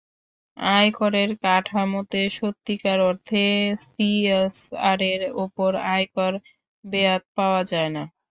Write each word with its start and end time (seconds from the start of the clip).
আয়করের 0.57 1.29
কাঠামোতে 1.43 2.21
সত্যিকার 2.37 2.99
অর্থে 3.09 3.43
সিএসআরের 3.85 5.21
ওপর 5.43 5.71
আয়কর 5.89 6.33
রেয়াত 6.85 7.23
পাওয়া 7.37 7.61
যায় 7.71 7.91
না। 7.95 8.03